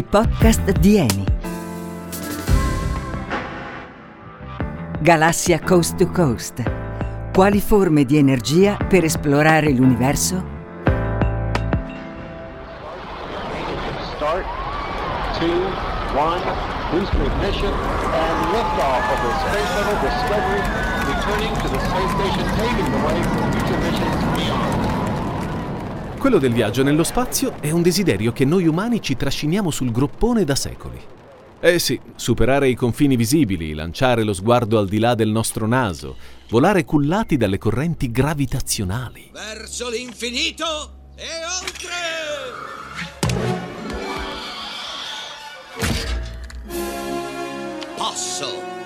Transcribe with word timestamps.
i 0.00 0.02
podcast 0.02 0.70
di 0.80 0.96
Eni. 0.96 1.24
Galassia 5.00 5.60
Coast 5.60 5.96
to 5.96 6.10
Coast. 6.10 6.62
Quali 7.34 7.60
forme 7.60 8.04
di 8.04 8.16
energia 8.16 8.78
per 8.78 9.04
esplorare 9.04 9.70
l'universo? 9.70 10.42
Start, 14.16 14.46
two, 15.38 15.68
one, 16.16 16.40
booster 16.92 17.20
ignition, 17.20 17.72
and 17.72 18.36
liftoff 18.56 19.04
of 19.04 19.20
the 19.20 19.32
Space 19.44 19.68
Shuttle 19.68 20.00
Discovery, 20.00 20.62
returning 21.12 21.52
to 21.60 21.68
the 21.68 21.78
space 21.78 22.12
station, 22.16 22.44
paving 22.56 22.90
the 22.90 23.00
way 23.04 23.20
for 23.22 23.42
future 23.52 23.78
missions 23.84 24.24
beyond. 24.34 25.09
Quello 26.20 26.36
del 26.36 26.52
viaggio 26.52 26.82
nello 26.82 27.02
spazio 27.02 27.54
è 27.62 27.70
un 27.70 27.80
desiderio 27.80 28.30
che 28.30 28.44
noi 28.44 28.66
umani 28.66 29.00
ci 29.00 29.16
trasciniamo 29.16 29.70
sul 29.70 29.90
groppone 29.90 30.44
da 30.44 30.54
secoli. 30.54 31.00
Eh 31.58 31.78
sì, 31.78 31.98
superare 32.14 32.68
i 32.68 32.74
confini 32.74 33.16
visibili, 33.16 33.72
lanciare 33.72 34.22
lo 34.22 34.34
sguardo 34.34 34.78
al 34.78 34.86
di 34.86 34.98
là 34.98 35.14
del 35.14 35.30
nostro 35.30 35.66
naso, 35.66 36.16
volare 36.50 36.84
cullati 36.84 37.38
dalle 37.38 37.56
correnti 37.56 38.10
gravitazionali. 38.10 39.30
Verso 39.32 39.88
l'infinito 39.88 41.14
e 41.16 41.24
oltre! 41.58 41.88
Posso! 47.96 48.79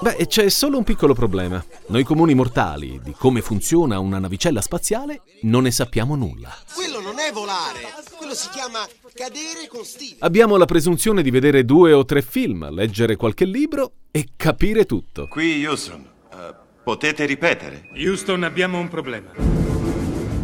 Beh, 0.00 0.26
c'è 0.26 0.48
solo 0.48 0.78
un 0.78 0.84
piccolo 0.84 1.12
problema. 1.12 1.64
Noi 1.88 2.04
comuni 2.04 2.34
mortali, 2.34 3.00
di 3.02 3.12
come 3.18 3.40
funziona 3.40 3.98
una 3.98 4.18
navicella 4.18 4.60
spaziale, 4.60 5.22
non 5.42 5.64
ne 5.64 5.72
sappiamo 5.72 6.14
nulla. 6.14 6.54
Quello 6.72 7.00
non 7.00 7.18
è 7.18 7.32
volare, 7.32 7.80
quello 8.16 8.34
si 8.34 8.48
chiama 8.50 8.86
cadere 9.12 9.66
con 9.68 9.84
stile. 9.84 10.16
Abbiamo 10.20 10.56
la 10.56 10.66
presunzione 10.66 11.22
di 11.22 11.30
vedere 11.30 11.64
due 11.64 11.92
o 11.92 12.04
tre 12.04 12.22
film, 12.22 12.70
leggere 12.70 13.16
qualche 13.16 13.44
libro 13.44 13.92
e 14.12 14.28
capire 14.36 14.84
tutto. 14.84 15.26
Qui 15.28 15.66
Houston, 15.66 16.06
Eh, 16.32 16.54
potete 16.84 17.26
ripetere? 17.26 17.88
Houston, 17.96 18.44
abbiamo 18.44 18.78
un 18.78 18.88
problema. 18.88 19.32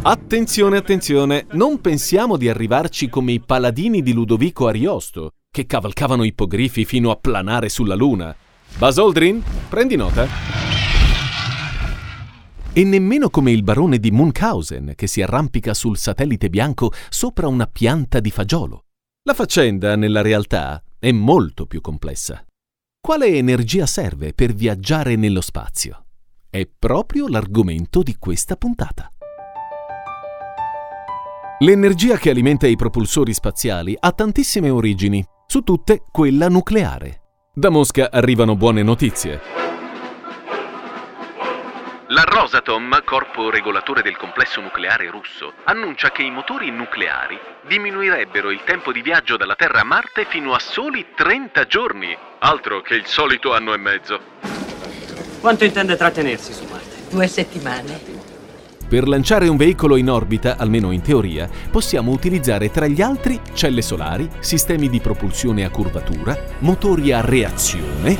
Attenzione, 0.01 0.77
attenzione, 0.77 1.47
non 1.51 1.79
pensiamo 1.79 2.35
di 2.37 2.49
arrivarci 2.49 3.07
come 3.07 3.31
i 3.31 3.39
paladini 3.39 4.03
di 4.03 4.11
Ludovico 4.13 4.67
Ariosto, 4.67 5.31
che 5.49 5.65
cavalcavano 5.65 6.23
ippogrifi 6.23 6.83
fino 6.83 7.09
a 7.09 7.15
planare 7.15 7.69
sulla 7.69 7.95
Luna. 7.95 8.35
Buzz 8.77 8.97
Aldrin, 8.97 9.41
prendi 9.69 9.95
nota. 9.95 10.27
E 12.73 12.83
nemmeno 12.83 13.29
come 13.29 13.53
il 13.53 13.63
barone 13.63 13.99
di 13.99 14.11
Munchausen, 14.11 14.91
che 14.95 15.07
si 15.07 15.21
arrampica 15.21 15.73
sul 15.73 15.97
satellite 15.97 16.49
bianco 16.49 16.91
sopra 17.07 17.47
una 17.47 17.67
pianta 17.67 18.19
di 18.19 18.29
fagiolo. 18.31 18.83
La 19.23 19.33
faccenda, 19.33 19.95
nella 19.95 20.21
realtà, 20.21 20.83
è 20.99 21.09
molto 21.13 21.65
più 21.67 21.79
complessa. 21.79 22.45
Quale 22.99 23.27
energia 23.27 23.85
serve 23.85 24.33
per 24.33 24.53
viaggiare 24.53 25.15
nello 25.15 25.39
spazio? 25.39 26.07
È 26.49 26.67
proprio 26.77 27.29
l'argomento 27.29 28.03
di 28.03 28.17
questa 28.19 28.57
puntata. 28.57 29.09
L'energia 31.59 32.17
che 32.17 32.29
alimenta 32.29 32.67
i 32.67 32.75
propulsori 32.75 33.33
spaziali 33.33 33.95
ha 33.97 34.11
tantissime 34.11 34.69
origini, 34.69 35.25
su 35.47 35.61
tutte 35.61 36.03
quella 36.11 36.49
nucleare. 36.49 37.21
Da 37.57 37.69
Mosca 37.69 38.09
arrivano 38.11 38.57
buone 38.57 38.83
notizie. 38.83 39.39
La 42.07 42.23
Rosatom, 42.23 43.01
corpo 43.05 43.49
regolatore 43.49 44.01
del 44.01 44.17
complesso 44.17 44.59
nucleare 44.59 45.09
russo, 45.09 45.53
annuncia 45.63 46.11
che 46.11 46.21
i 46.21 46.31
motori 46.31 46.69
nucleari 46.69 47.39
diminuirebbero 47.65 48.51
il 48.51 48.59
tempo 48.65 48.91
di 48.91 49.01
viaggio 49.01 49.37
dalla 49.37 49.55
Terra 49.55 49.79
a 49.79 49.83
Marte 49.85 50.25
fino 50.25 50.53
a 50.53 50.59
soli 50.59 51.05
30 51.15 51.63
giorni, 51.63 52.13
altro 52.39 52.81
che 52.81 52.95
il 52.95 53.05
solito 53.05 53.53
anno 53.53 53.73
e 53.73 53.77
mezzo. 53.77 54.19
Quanto 55.39 55.63
intende 55.63 55.95
trattenersi 55.95 56.51
su 56.51 56.65
Marte? 56.69 57.07
Due 57.09 57.27
settimane. 57.27 58.14
Per 58.87 59.07
lanciare 59.07 59.47
un 59.47 59.57
veicolo 59.57 59.95
in 59.95 60.09
orbita, 60.09 60.57
almeno 60.57 60.91
in 60.91 61.01
teoria, 61.01 61.49
possiamo 61.71 62.11
utilizzare 62.11 62.69
tra 62.69 62.85
gli 62.85 63.01
altri 63.01 63.39
celle 63.53 63.81
solari, 63.81 64.29
sistemi 64.39 64.89
di 64.89 64.99
propulsione 64.99 65.65
a 65.65 65.69
curvatura, 65.69 66.37
motori 66.59 67.11
a 67.11 67.21
reazione. 67.21 68.17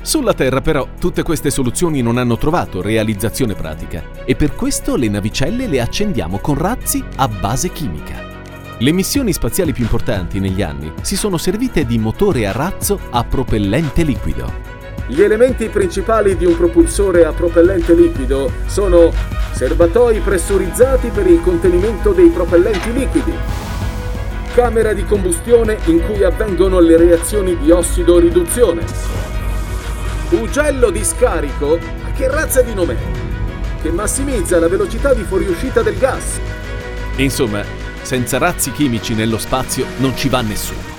Sulla 0.00 0.32
Terra 0.32 0.60
però 0.60 0.86
tutte 0.98 1.22
queste 1.22 1.50
soluzioni 1.50 2.00
non 2.00 2.18
hanno 2.18 2.36
trovato 2.36 2.80
realizzazione 2.80 3.54
pratica 3.54 4.02
e 4.24 4.34
per 4.34 4.54
questo 4.54 4.96
le 4.96 5.08
navicelle 5.08 5.66
le 5.66 5.80
accendiamo 5.80 6.38
con 6.38 6.56
razzi 6.56 7.02
a 7.16 7.28
base 7.28 7.70
chimica. 7.70 8.32
Le 8.78 8.92
missioni 8.92 9.32
spaziali 9.32 9.72
più 9.72 9.84
importanti 9.84 10.40
negli 10.40 10.62
anni 10.62 10.92
si 11.02 11.16
sono 11.16 11.36
servite 11.36 11.86
di 11.86 11.98
motore 11.98 12.46
a 12.46 12.52
razzo 12.52 12.98
a 13.10 13.24
propellente 13.24 14.02
liquido. 14.02 14.73
Gli 15.06 15.20
elementi 15.20 15.68
principali 15.68 16.34
di 16.34 16.46
un 16.46 16.56
propulsore 16.56 17.26
a 17.26 17.32
propellente 17.32 17.92
liquido 17.92 18.50
sono 18.64 19.12
serbatoi 19.52 20.20
pressurizzati 20.20 21.10
per 21.10 21.26
il 21.26 21.42
contenimento 21.42 22.12
dei 22.12 22.30
propellenti 22.30 22.90
liquidi, 22.90 23.34
camera 24.54 24.94
di 24.94 25.04
combustione 25.04 25.76
in 25.86 26.00
cui 26.06 26.24
avvengono 26.24 26.80
le 26.80 26.96
reazioni 26.96 27.54
di 27.58 27.70
ossido-riduzione, 27.70 28.82
ugello 30.30 30.88
di 30.88 31.04
scarico, 31.04 31.78
che 32.16 32.26
razza 32.28 32.62
di 32.62 32.72
nome 32.72 32.94
è? 32.94 33.82
Che 33.82 33.90
massimizza 33.90 34.58
la 34.58 34.68
velocità 34.68 35.12
di 35.12 35.22
fuoriuscita 35.22 35.82
del 35.82 35.98
gas. 35.98 36.40
Insomma, 37.16 37.62
senza 38.00 38.38
razzi 38.38 38.72
chimici 38.72 39.14
nello 39.14 39.36
spazio 39.36 39.84
non 39.98 40.16
ci 40.16 40.30
va 40.30 40.40
nessuno. 40.40 40.93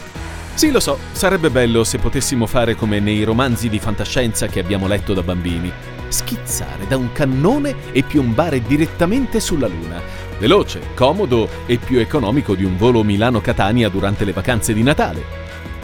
Sì, 0.55 0.71
lo 0.71 0.79
so, 0.79 0.97
sarebbe 1.11 1.49
bello 1.49 1.83
se 1.83 1.97
potessimo 1.97 2.45
fare 2.45 2.75
come 2.75 3.01
nei 3.01 3.23
romanzi 3.23 3.67
di 3.67 3.77
fantascienza 3.77 4.47
che 4.47 4.61
abbiamo 4.61 4.87
letto 4.87 5.13
da 5.13 5.21
bambini. 5.21 5.69
Schizzare 6.07 6.87
da 6.87 6.95
un 6.95 7.11
cannone 7.11 7.91
e 7.91 8.03
piombare 8.03 8.61
direttamente 8.61 9.41
sulla 9.41 9.67
Luna. 9.67 10.01
Veloce, 10.39 10.79
comodo 10.95 11.49
e 11.65 11.75
più 11.75 11.99
economico 11.99 12.55
di 12.55 12.63
un 12.63 12.77
volo 12.77 13.03
Milano-Catania 13.03 13.89
durante 13.89 14.23
le 14.23 14.31
vacanze 14.31 14.73
di 14.73 14.81
Natale. 14.81 15.23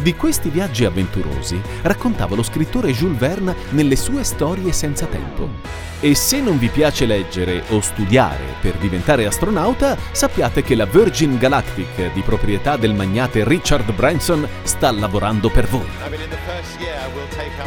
Di 0.02 0.16
questi 0.16 0.48
viaggi 0.48 0.86
avventurosi 0.86 1.62
raccontava 1.82 2.38
lo 2.38 2.42
scrittore 2.42 2.94
Jules 2.94 3.20
Verne 3.20 3.54
nelle 3.72 3.98
sue 3.98 4.24
storie 4.24 4.72
senza 4.72 5.06
tempo. 5.06 5.91
E 6.04 6.16
se 6.16 6.42
non 6.42 6.58
vi 6.58 6.70
piace 6.70 7.06
leggere 7.06 7.62
o 7.70 7.80
studiare 7.80 8.56
per 8.60 8.74
diventare 8.78 9.28
astronauta, 9.28 9.96
sappiate 10.12 10.64
che 10.64 10.74
la 10.74 10.86
Virgin 10.86 11.38
Galactic, 11.38 12.12
di 12.12 12.22
proprietà 12.22 12.76
del 12.76 12.96
magnate 12.96 13.48
Richard 13.48 13.94
Branson, 13.94 14.48
sta 14.64 14.90
lavorando 14.90 15.52
per 15.52 15.68
voi. 15.68 15.86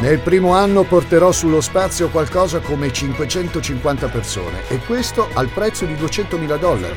Nel 0.01 0.19
primo 0.19 0.53
anno 0.53 0.83
porterò 0.83 1.31
sullo 1.31 1.61
spazio 1.61 2.09
qualcosa 2.09 2.59
come 2.59 2.93
550 2.93 4.09
persone 4.09 4.67
e 4.67 4.79
questo 4.79 5.29
al 5.35 5.47
prezzo 5.49 5.85
di 5.85 5.95
200.000 5.95 6.59
dollari. 6.59 6.95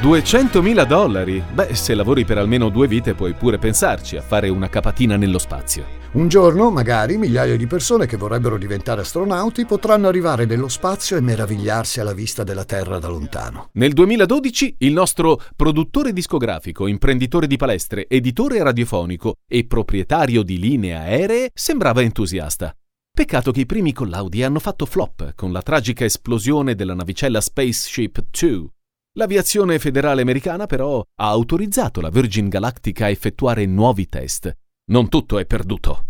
200.000 0.00 0.86
dollari? 0.86 1.42
Beh, 1.52 1.74
se 1.74 1.94
lavori 1.94 2.24
per 2.24 2.38
almeno 2.38 2.68
due 2.68 2.86
vite 2.86 3.14
puoi 3.14 3.32
pure 3.32 3.58
pensarci 3.58 4.16
a 4.16 4.22
fare 4.22 4.48
una 4.48 4.68
capatina 4.68 5.16
nello 5.16 5.40
spazio. 5.40 6.01
Un 6.14 6.28
giorno, 6.28 6.70
magari, 6.70 7.16
migliaia 7.16 7.56
di 7.56 7.66
persone 7.66 8.04
che 8.04 8.18
vorrebbero 8.18 8.58
diventare 8.58 9.00
astronauti 9.00 9.64
potranno 9.64 10.08
arrivare 10.08 10.44
nello 10.44 10.68
spazio 10.68 11.16
e 11.16 11.22
meravigliarsi 11.22 12.00
alla 12.00 12.12
vista 12.12 12.44
della 12.44 12.66
Terra 12.66 12.98
da 12.98 13.08
lontano. 13.08 13.70
Nel 13.72 13.94
2012 13.94 14.76
il 14.80 14.92
nostro 14.92 15.40
produttore 15.56 16.12
discografico, 16.12 16.86
imprenditore 16.86 17.46
di 17.46 17.56
palestre, 17.56 18.04
editore 18.08 18.62
radiofonico 18.62 19.36
e 19.48 19.64
proprietario 19.64 20.42
di 20.42 20.58
linee 20.58 20.96
aeree 20.96 21.50
sembrava 21.54 22.02
entusiasta. 22.02 22.76
Peccato 23.10 23.50
che 23.50 23.60
i 23.60 23.66
primi 23.66 23.94
collaudi 23.94 24.42
hanno 24.42 24.58
fatto 24.58 24.84
flop 24.84 25.32
con 25.34 25.50
la 25.50 25.62
tragica 25.62 26.04
esplosione 26.04 26.74
della 26.74 26.94
navicella 26.94 27.40
Spaceship 27.40 28.22
2. 28.38 28.66
L'aviazione 29.14 29.78
federale 29.78 30.20
americana 30.20 30.66
però 30.66 30.98
ha 30.98 31.28
autorizzato 31.28 32.02
la 32.02 32.10
Virgin 32.10 32.50
Galactic 32.50 33.00
a 33.00 33.08
effettuare 33.08 33.64
nuovi 33.64 34.08
test. 34.10 34.54
Non 34.84 35.08
tutto 35.08 35.38
è 35.38 35.46
perduto. 35.46 36.06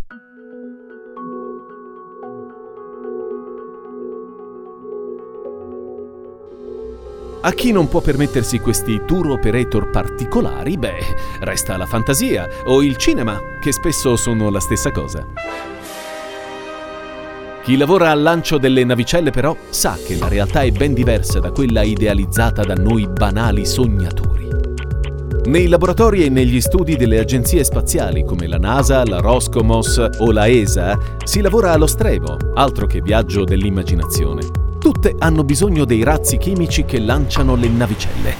A 7.41 7.51
chi 7.51 7.71
non 7.71 7.87
può 7.87 8.01
permettersi 8.01 8.57
questi 8.57 9.01
tour 9.05 9.29
operator 9.29 9.91
particolari, 9.91 10.77
beh, 10.77 11.41
resta 11.41 11.77
la 11.77 11.85
fantasia 11.85 12.47
o 12.65 12.81
il 12.81 12.97
cinema, 12.97 13.39
che 13.61 13.71
spesso 13.71 14.15
sono 14.15 14.49
la 14.49 14.59
stessa 14.59 14.89
cosa. 14.89 15.23
Chi 17.61 17.77
lavora 17.77 18.09
al 18.09 18.23
lancio 18.23 18.57
delle 18.57 18.83
navicelle 18.83 19.29
però 19.29 19.55
sa 19.69 19.99
che 20.03 20.17
la 20.17 20.27
realtà 20.27 20.63
è 20.63 20.71
ben 20.71 20.95
diversa 20.95 21.39
da 21.39 21.51
quella 21.51 21.83
idealizzata 21.83 22.63
da 22.63 22.73
noi 22.73 23.07
banali 23.07 23.67
sognatori. 23.67 24.42
Nei 25.45 25.67
laboratori 25.67 26.23
e 26.23 26.29
negli 26.29 26.61
studi 26.61 26.95
delle 26.95 27.19
agenzie 27.19 27.65
spaziali 27.65 28.23
come 28.23 28.47
la 28.47 28.57
NASA, 28.57 29.05
la 29.05 29.19
Roscomos 29.19 29.97
o 30.19 30.31
la 30.31 30.47
ESA 30.47 30.97
si 31.25 31.41
lavora 31.41 31.73
allo 31.73 31.85
strevo, 31.85 32.37
altro 32.53 32.87
che 32.87 33.01
viaggio 33.01 33.43
dell'immaginazione. 33.43 34.47
Tutte 34.79 35.13
hanno 35.19 35.43
bisogno 35.43 35.83
dei 35.83 36.01
razzi 36.01 36.37
chimici 36.37 36.85
che 36.85 36.97
lanciano 36.97 37.55
le 37.55 37.67
navicelle. 37.67 38.35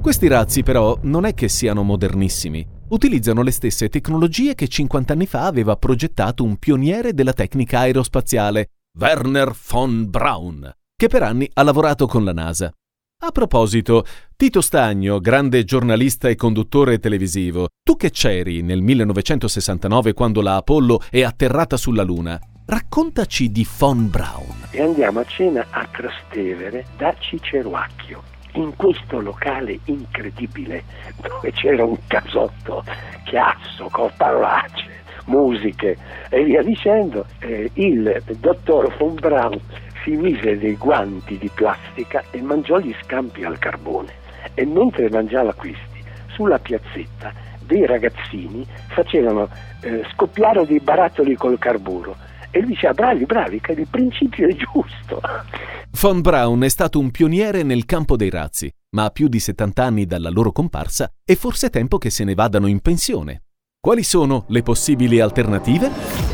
Questi 0.00 0.26
razzi 0.26 0.62
però 0.62 0.98
non 1.02 1.26
è 1.26 1.34
che 1.34 1.48
siano 1.48 1.82
modernissimi, 1.82 2.66
utilizzano 2.88 3.42
le 3.42 3.50
stesse 3.50 3.90
tecnologie 3.90 4.54
che 4.54 4.68
50 4.68 5.12
anni 5.12 5.26
fa 5.26 5.44
aveva 5.44 5.76
progettato 5.76 6.44
un 6.44 6.56
pioniere 6.56 7.12
della 7.12 7.34
tecnica 7.34 7.80
aerospaziale, 7.80 8.70
Werner 8.98 9.54
von 9.68 10.08
Braun, 10.08 10.72
che 10.96 11.08
per 11.08 11.24
anni 11.24 11.48
ha 11.52 11.62
lavorato 11.62 12.06
con 12.06 12.24
la 12.24 12.32
NASA. 12.32 12.72
A 13.20 13.32
proposito, 13.32 14.04
Tito 14.36 14.60
Stagno, 14.60 15.18
grande 15.18 15.64
giornalista 15.64 16.28
e 16.28 16.36
conduttore 16.36 17.00
televisivo, 17.00 17.66
tu 17.82 17.96
che 17.96 18.10
c'eri 18.10 18.62
nel 18.62 18.80
1969 18.80 20.12
quando 20.12 20.40
la 20.40 20.54
Apollo 20.54 21.00
è 21.10 21.24
atterrata 21.24 21.76
sulla 21.76 22.04
Luna, 22.04 22.38
raccontaci 22.64 23.50
di 23.50 23.66
Von 23.76 24.08
Braun. 24.08 24.68
E 24.70 24.80
andiamo 24.82 25.18
a 25.18 25.24
cena 25.24 25.66
a 25.68 25.84
Trastevere 25.90 26.84
da 26.96 27.12
Ciceruacchio, 27.18 28.22
in 28.52 28.76
questo 28.76 29.18
locale 29.18 29.80
incredibile 29.86 30.84
dove 31.20 31.50
c'era 31.50 31.84
un 31.84 31.98
casotto, 32.06 32.84
chiasso, 33.24 33.88
con 33.90 34.12
parolacce, 34.16 35.02
musiche 35.24 35.96
e 36.30 36.44
via 36.44 36.62
dicendo, 36.62 37.26
eh, 37.40 37.68
il 37.74 38.22
dottor 38.38 38.96
Von 38.96 39.14
Braun 39.14 39.60
si 40.08 40.16
mise 40.16 40.56
dei 40.56 40.76
guanti 40.76 41.36
di 41.36 41.50
plastica 41.52 42.24
e 42.30 42.40
mangiò 42.40 42.78
gli 42.78 42.94
scampi 43.02 43.44
al 43.44 43.58
carbone. 43.58 44.14
E 44.54 44.64
mentre 44.64 45.10
mangiava 45.10 45.52
questi, 45.52 46.02
sulla 46.28 46.58
piazzetta 46.58 47.32
dei 47.66 47.84
ragazzini 47.84 48.66
facevano 48.88 49.50
eh, 49.82 50.02
scoppiare 50.14 50.64
dei 50.64 50.80
barattoli 50.80 51.34
col 51.34 51.58
carburo. 51.58 52.16
E 52.50 52.60
lui 52.60 52.70
diceva 52.70 52.94
bravi, 52.94 53.26
bravi, 53.26 53.60
che 53.60 53.72
il 53.72 53.86
principio 53.90 54.48
è 54.48 54.54
giusto. 54.54 55.20
Von 56.00 56.22
Braun 56.22 56.62
è 56.62 56.68
stato 56.68 56.98
un 56.98 57.10
pioniere 57.10 57.62
nel 57.62 57.84
campo 57.84 58.16
dei 58.16 58.30
razzi, 58.30 58.72
ma 58.90 59.04
a 59.04 59.10
più 59.10 59.28
di 59.28 59.38
70 59.38 59.84
anni 59.84 60.06
dalla 60.06 60.30
loro 60.30 60.52
comparsa 60.52 61.10
è 61.22 61.34
forse 61.34 61.68
tempo 61.68 61.98
che 61.98 62.08
se 62.08 62.24
ne 62.24 62.34
vadano 62.34 62.66
in 62.66 62.80
pensione. 62.80 63.42
Quali 63.78 64.02
sono 64.02 64.46
le 64.48 64.62
possibili 64.62 65.20
alternative? 65.20 66.27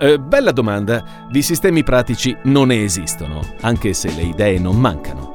Eh, 0.00 0.16
bella 0.20 0.52
domanda. 0.52 1.26
Di 1.28 1.42
sistemi 1.42 1.82
pratici 1.82 2.36
non 2.44 2.68
ne 2.68 2.84
esistono, 2.84 3.40
anche 3.62 3.92
se 3.94 4.12
le 4.14 4.22
idee 4.22 4.60
non 4.60 4.76
mancano. 4.78 5.34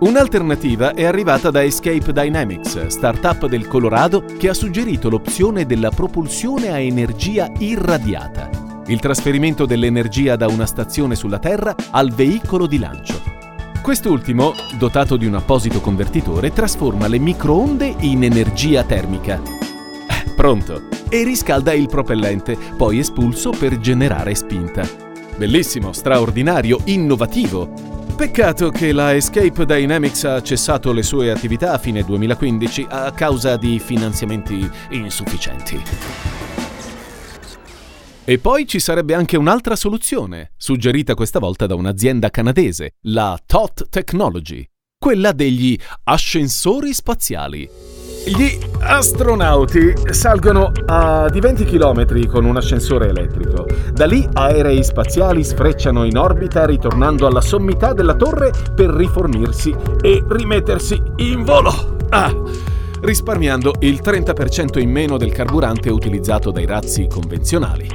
Un'alternativa 0.00 0.92
è 0.92 1.04
arrivata 1.04 1.50
da 1.50 1.62
Escape 1.62 2.12
Dynamics, 2.12 2.88
startup 2.88 3.46
del 3.46 3.68
Colorado 3.68 4.24
che 4.36 4.48
ha 4.48 4.54
suggerito 4.54 5.08
l'opzione 5.08 5.64
della 5.64 5.90
propulsione 5.90 6.70
a 6.70 6.80
energia 6.80 7.50
irradiata, 7.58 8.50
il 8.88 8.98
trasferimento 8.98 9.66
dell'energia 9.66 10.34
da 10.34 10.48
una 10.48 10.66
stazione 10.66 11.14
sulla 11.14 11.38
Terra 11.38 11.74
al 11.92 12.10
veicolo 12.10 12.66
di 12.66 12.78
lancio. 12.78 13.22
Quest'ultimo, 13.80 14.54
dotato 14.76 15.16
di 15.16 15.26
un 15.26 15.36
apposito 15.36 15.80
convertitore, 15.80 16.52
trasforma 16.52 17.06
le 17.06 17.18
microonde 17.18 17.94
in 18.00 18.24
energia 18.24 18.82
termica 18.82 19.63
Pronto. 20.44 20.88
E 21.08 21.24
riscalda 21.24 21.72
il 21.72 21.88
propellente, 21.88 22.54
poi 22.76 22.98
espulso 22.98 23.48
per 23.48 23.78
generare 23.78 24.34
spinta. 24.34 24.86
Bellissimo, 25.38 25.94
straordinario, 25.94 26.80
innovativo. 26.84 27.72
Peccato 28.14 28.68
che 28.68 28.92
la 28.92 29.14
Escape 29.14 29.64
Dynamics 29.64 30.24
ha 30.24 30.42
cessato 30.42 30.92
le 30.92 31.02
sue 31.02 31.30
attività 31.30 31.72
a 31.72 31.78
fine 31.78 32.04
2015 32.04 32.86
a 32.90 33.10
causa 33.12 33.56
di 33.56 33.78
finanziamenti 33.78 34.70
insufficienti. 34.90 35.82
E 38.26 38.38
poi 38.38 38.66
ci 38.66 38.80
sarebbe 38.80 39.14
anche 39.14 39.38
un'altra 39.38 39.76
soluzione, 39.76 40.52
suggerita 40.58 41.14
questa 41.14 41.38
volta 41.38 41.64
da 41.66 41.74
un'azienda 41.74 42.28
canadese, 42.28 42.96
la 43.04 43.40
TOT 43.46 43.88
Technology, 43.88 44.62
quella 44.98 45.32
degli 45.32 45.74
ascensori 46.02 46.92
spaziali. 46.92 47.93
Gli 48.26 48.58
astronauti 48.80 49.92
salgono 50.10 50.72
a 50.86 51.28
di 51.28 51.40
20 51.40 51.64
km 51.66 52.26
con 52.26 52.46
un 52.46 52.56
ascensore 52.56 53.08
elettrico. 53.08 53.66
Da 53.92 54.06
lì 54.06 54.26
aerei 54.32 54.82
spaziali 54.82 55.44
sfrecciano 55.44 56.04
in 56.04 56.16
orbita 56.16 56.64
ritornando 56.64 57.26
alla 57.26 57.42
sommità 57.42 57.92
della 57.92 58.14
torre 58.14 58.50
per 58.74 58.88
rifornirsi 58.88 59.74
e 60.00 60.24
rimettersi 60.26 61.02
in 61.16 61.44
volo. 61.44 61.96
Ah, 62.08 62.34
risparmiando 63.02 63.74
il 63.80 64.00
30% 64.02 64.78
in 64.78 64.90
meno 64.90 65.18
del 65.18 65.32
carburante 65.32 65.90
utilizzato 65.90 66.50
dai 66.50 66.64
razzi 66.64 67.06
convenzionali. 67.06 67.86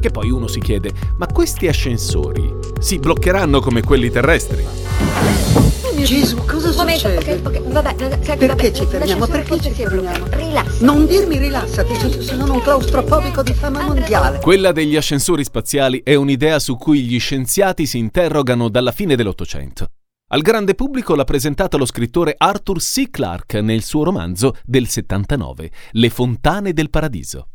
Che 0.00 0.10
poi 0.10 0.30
uno 0.30 0.46
si 0.46 0.60
chiede, 0.60 0.90
ma 1.18 1.26
questi 1.26 1.68
ascensori 1.68 2.50
si 2.78 2.98
bloccheranno 2.98 3.60
come 3.60 3.82
quelli 3.82 4.08
terrestri? 4.08 5.65
Gesù, 6.04 6.36
cosa 6.44 6.72
Momento, 6.76 7.08
succede? 7.08 7.18
Okay, 7.18 7.60
okay, 7.60 7.72
vabbè, 7.72 7.94
Perché 7.94 8.46
vabbè, 8.46 8.72
ci 8.72 8.86
fermiamo? 8.86 9.26
Perché 9.26 9.60
ci 9.60 9.70
fermiamo? 9.70 10.26
Rilassati. 10.30 10.84
Non 10.84 11.06
dirmi 11.06 11.38
rilassati, 11.38 12.22
sono 12.22 12.52
un 12.52 12.60
claustrofobico 12.60 13.42
di 13.42 13.54
fama 13.54 13.82
mondiale. 13.82 14.40
Quella 14.40 14.72
degli 14.72 14.96
ascensori 14.96 15.44
spaziali 15.44 16.02
è 16.02 16.14
un'idea 16.14 16.58
su 16.58 16.76
cui 16.76 17.02
gli 17.02 17.18
scienziati 17.18 17.86
si 17.86 17.98
interrogano 17.98 18.68
dalla 18.68 18.92
fine 18.92 19.16
dell'Ottocento. 19.16 19.88
Al 20.28 20.42
grande 20.42 20.74
pubblico 20.74 21.14
l'ha 21.14 21.24
presentata 21.24 21.76
lo 21.76 21.86
scrittore 21.86 22.34
Arthur 22.36 22.78
C. 22.78 23.10
Clarke 23.10 23.60
nel 23.60 23.82
suo 23.82 24.02
romanzo 24.02 24.56
del 24.64 24.88
79, 24.88 25.70
Le 25.92 26.10
fontane 26.10 26.72
del 26.72 26.90
paradiso. 26.90 27.50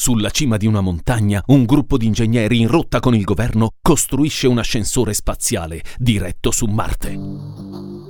Sulla 0.00 0.30
cima 0.30 0.58
di 0.58 0.68
una 0.68 0.80
montagna, 0.80 1.42
un 1.46 1.64
gruppo 1.64 1.96
di 1.96 2.06
ingegneri 2.06 2.60
in 2.60 2.68
rotta 2.68 3.00
con 3.00 3.16
il 3.16 3.24
governo 3.24 3.72
costruisce 3.82 4.46
un 4.46 4.58
ascensore 4.58 5.12
spaziale 5.12 5.82
diretto 5.98 6.52
su 6.52 6.66
Marte. 6.66 7.18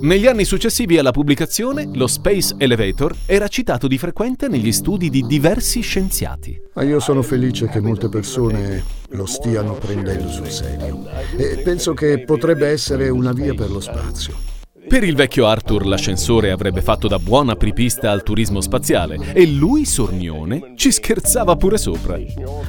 Negli 0.01 0.27
anni 0.27 0.45
successivi 0.45 0.99
alla 0.99 1.09
pubblicazione, 1.09 1.89
lo 1.91 2.05
Space 2.05 2.53
Elevator 2.59 3.15
era 3.25 3.47
citato 3.47 3.87
di 3.87 3.97
frequente 3.97 4.47
negli 4.47 4.71
studi 4.71 5.09
di 5.09 5.25
diversi 5.25 5.81
scienziati. 5.81 6.61
Ma 6.75 6.83
io 6.83 6.99
sono 6.99 7.23
felice 7.23 7.67
che 7.67 7.79
molte 7.79 8.07
persone 8.07 8.83
lo 9.09 9.25
stiano 9.25 9.73
prendendo 9.73 10.29
sul 10.29 10.51
serio 10.51 11.07
e 11.35 11.57
penso 11.63 11.95
che 11.95 12.23
potrebbe 12.23 12.67
essere 12.67 13.09
una 13.09 13.33
via 13.33 13.55
per 13.55 13.71
lo 13.71 13.79
spazio. 13.79 14.58
Per 14.89 15.03
il 15.03 15.15
vecchio 15.15 15.45
Arthur 15.45 15.85
l'ascensore 15.85 16.49
avrebbe 16.49 16.81
fatto 16.81 17.07
da 17.07 17.19
buona 17.19 17.51
apripista 17.51 18.09
al 18.09 18.23
turismo 18.23 18.59
spaziale 18.59 19.33
e 19.33 19.45
lui, 19.45 19.85
Sornione, 19.85 20.73
ci 20.73 20.91
scherzava 20.91 21.55
pure 21.55 21.77
sopra. 21.77 22.19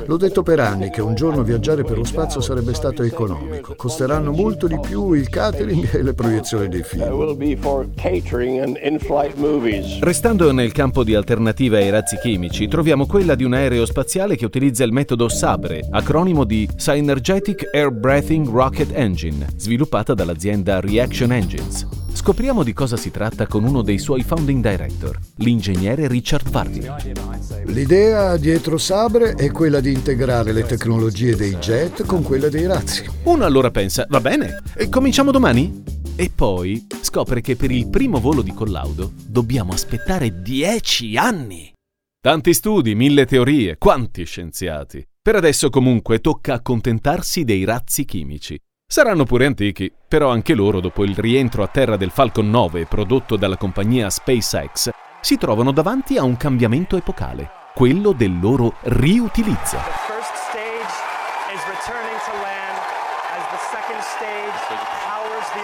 L'ho 0.05 0.17
detto 0.19 0.43
per 0.43 0.61
anni 0.61 0.91
che 0.91 1.00
un 1.00 1.15
giorno 1.15 1.43
viaggiare 1.43 1.82
per 1.82 1.96
lo 1.96 2.05
spazio 2.05 2.43
sarebbe 2.43 2.74
stato 2.74 3.03
economico. 3.05 3.74
Costeranno 3.74 4.32
molto 4.32 4.67
di 4.67 4.79
più 4.79 5.15
il 5.15 5.31
catering 5.31 5.94
e 5.94 6.03
le 6.03 6.12
proiezioni 6.12 6.69
dei 6.69 6.82
film. 6.82 7.05
Restando 10.00 10.53
nel 10.53 10.72
campo 10.72 11.03
di 11.03 11.15
alternative 11.15 11.79
ai 11.79 11.89
razzi 11.89 12.19
chimici, 12.19 12.69
troviamo 12.69 13.06
quella 13.06 13.34
di 13.34 13.44
un 13.44 13.55
aereo 13.55 13.86
spaziale 13.86 14.36
che 14.36 14.44
utilizza 14.44 14.84
il 14.84 14.93
metodo 14.93 15.27
SABRE, 15.27 15.89
acronimo 15.91 16.44
di 16.44 16.69
Synergetic 16.77 17.70
Air 17.72 17.91
Breathing 17.91 18.46
Rocket 18.46 18.91
Engine, 18.93 19.46
sviluppata 19.56 20.12
dall'azienda 20.12 20.81
Reaction 20.81 21.32
Engines. 21.32 21.86
Scopriamo 22.12 22.62
di 22.62 22.72
cosa 22.72 22.96
si 22.96 23.10
tratta 23.10 23.46
con 23.46 23.64
uno 23.64 23.82
dei 23.82 23.98
suoi 23.98 24.22
founding 24.22 24.62
director, 24.62 25.19
l'ingegnere 25.36 26.06
Richard 26.06 26.48
Varney. 26.50 26.86
L'idea 27.67 28.36
dietro 28.36 28.79
Sabre 28.79 29.34
è 29.34 29.50
quella 29.50 29.81
di 29.81 29.93
integrare 29.93 30.52
le 30.52 30.64
tecnologie 30.64 31.34
dei 31.36 31.56
jet 31.56 32.05
con 32.05 32.22
quelle 32.22 32.50
dei 32.50 32.67
razzi. 32.67 33.05
Uno 33.24 33.44
allora 33.44 33.70
pensa, 33.70 34.06
va 34.08 34.20
bene, 34.20 34.62
e 34.74 34.88
cominciamo 34.88 35.31
domani? 35.31 35.82
E 36.17 36.31
poi 36.34 36.86
scopre 37.00 37.40
che 37.40 37.56
per 37.56 37.70
il 37.70 37.88
primo 37.88 38.20
volo 38.20 38.43
di 38.43 38.52
collaudo 38.52 39.12
dobbiamo 39.26 39.72
aspettare 39.72 40.43
dieci 40.43 41.17
anni. 41.17 41.72
Tanti 42.20 42.52
studi, 42.52 42.94
mille 42.94 43.24
teorie, 43.24 43.79
quanti 43.79 44.24
scienziati. 44.24 45.02
Per 45.22 45.36
adesso 45.36 45.70
comunque 45.70 46.20
tocca 46.20 46.55
accontentarsi 46.55 47.44
dei 47.44 47.64
razzi 47.64 48.05
chimici. 48.05 48.58
Saranno 48.93 49.23
pure 49.23 49.47
antichi, 49.47 49.93
però 50.09 50.31
anche 50.31 50.53
loro, 50.53 50.81
dopo 50.81 51.05
il 51.05 51.15
rientro 51.17 51.63
a 51.63 51.69
terra 51.69 51.97
del 51.97 52.11
Falcon 52.11 52.51
9 52.51 52.87
prodotto 52.87 53.37
dalla 53.37 53.56
compagnia 53.56 54.11
SpaceX, 54.11 54.91
si 55.20 55.37
trovano 55.37 55.70
davanti 55.70 56.17
a 56.17 56.25
un 56.25 56.37
cambiamento 56.37 56.97
epocale, 56.97 57.49
quello 57.73 58.11
del 58.11 58.41
loro 58.41 58.75
riutilizzo. 58.82 59.77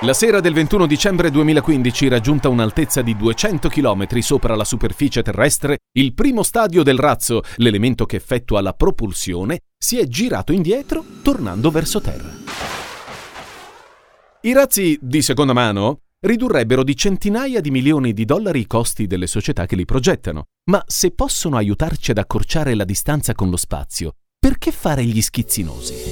La 0.03 0.15
sera 0.15 0.39
del 0.39 0.53
21 0.53 0.87
dicembre 0.87 1.29
2015, 1.33 2.07
raggiunta 2.07 2.49
un'altezza 2.49 3.03
di 3.03 3.17
200 3.17 3.69
km 3.69 4.07
sopra 4.21 4.55
la 4.55 4.65
superficie 4.65 5.25
terrestre, 5.25 5.79
il 5.99 6.15
primo 6.15 6.45
stadio 6.45 6.85
del 6.85 6.99
razzo, 6.99 7.43
l'elemento 7.57 8.07
che 8.07 8.15
effettua 8.15 8.61
la 8.61 8.73
propulsione, 8.73 9.63
si 9.77 9.99
è 9.99 10.07
girato 10.07 10.53
indietro, 10.53 11.05
tornando 11.23 11.73
verso 11.73 12.01
terra. 12.01 12.46
I 14.47 14.53
razzi 14.53 14.97
di 15.03 15.23
seconda 15.23 15.53
mano 15.53 16.03
ridurrebbero 16.21 16.85
di 16.85 16.95
centinaia 16.95 17.61
di 17.61 17.73
milioni 17.73 18.13
di 18.13 18.25
dollari 18.25 18.61
i 18.61 18.67
costi 18.69 19.09
delle 19.09 19.27
società 19.27 19.67
che 19.67 19.75
li 19.75 19.85
progettano, 19.85 20.45
ma 20.71 20.81
se 20.87 21.11
possono 21.11 21.57
aiutarci 21.57 22.13
ad 22.13 22.19
accorciare 22.19 22.77
la 22.77 22.85
distanza 22.85 23.35
con 23.35 23.51
lo 23.51 23.57
spazio, 23.57 24.13
perché 24.39 24.71
fare 24.71 25.05
gli 25.05 25.21
schizzinosi? 25.21 26.11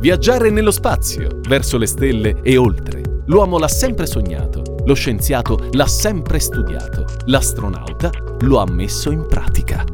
Viaggiare 0.00 0.50
nello 0.50 0.72
spazio, 0.72 1.38
verso 1.42 1.78
le 1.78 1.86
stelle 1.86 2.40
e 2.42 2.56
oltre. 2.56 3.22
L'uomo 3.26 3.58
l'ha 3.58 3.68
sempre 3.68 4.06
sognato, 4.06 4.82
lo 4.84 4.94
scienziato 4.94 5.68
l'ha 5.70 5.86
sempre 5.86 6.40
studiato, 6.40 7.04
l'astronauta 7.26 8.10
lo 8.40 8.58
ha 8.58 8.66
messo 8.68 9.12
in 9.12 9.24
pratica. 9.28 9.84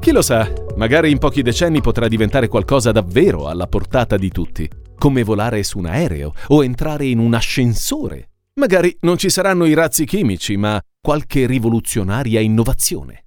Chi 0.00 0.12
lo 0.12 0.22
sa, 0.22 0.50
magari 0.76 1.10
in 1.10 1.18
pochi 1.18 1.42
decenni 1.42 1.80
potrà 1.80 2.08
diventare 2.08 2.48
qualcosa 2.48 2.92
davvero 2.92 3.48
alla 3.48 3.66
portata 3.66 4.16
di 4.16 4.30
tutti, 4.30 4.68
come 4.98 5.22
volare 5.22 5.62
su 5.62 5.78
un 5.78 5.86
aereo 5.86 6.32
o 6.48 6.64
entrare 6.64 7.06
in 7.06 7.18
un 7.18 7.34
ascensore. 7.34 8.30
Magari 8.54 8.96
non 9.00 9.18
ci 9.18 9.28
saranno 9.28 9.66
i 9.66 9.74
razzi 9.74 10.06
chimici, 10.06 10.56
ma 10.56 10.80
qualche 11.00 11.46
rivoluzionaria 11.46 12.40
innovazione. 12.40 13.24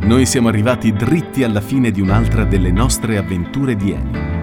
Noi 0.00 0.24
siamo 0.24 0.48
arrivati 0.48 0.92
dritti 0.92 1.44
alla 1.44 1.60
fine 1.60 1.90
di 1.90 2.00
un'altra 2.00 2.44
delle 2.44 2.70
nostre 2.70 3.18
avventure 3.18 3.76
di 3.76 3.90
Eni. 3.92 4.36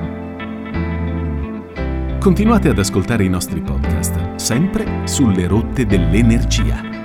Continuate 2.20 2.70
ad 2.70 2.77
ascoltare 2.77 3.24
i 3.24 3.29
nostri 3.29 3.62
podcast, 3.62 4.36
sempre 4.36 5.08
sulle 5.08 5.48
rotte 5.48 5.88
dell'energia. 5.88 7.04